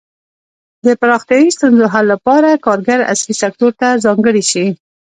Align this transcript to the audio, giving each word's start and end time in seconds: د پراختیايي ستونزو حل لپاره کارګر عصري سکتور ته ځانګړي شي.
د 0.85 0.87
پراختیايي 1.01 1.49
ستونزو 1.57 1.85
حل 1.93 2.05
لپاره 2.13 2.61
کارګر 2.65 2.99
عصري 3.13 3.33
سکتور 3.43 3.71
ته 3.79 3.87
ځانګړي 4.05 4.43
شي. 4.51 4.65